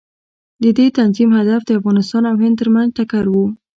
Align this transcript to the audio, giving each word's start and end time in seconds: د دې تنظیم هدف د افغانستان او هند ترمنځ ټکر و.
د 0.63 0.65
دې 0.77 0.87
تنظیم 0.97 1.29
هدف 1.39 1.61
د 1.65 1.69
افغانستان 1.79 2.23
او 2.31 2.35
هند 2.43 2.55
ترمنځ 2.61 2.89
ټکر 2.97 3.25
و. 3.31 3.35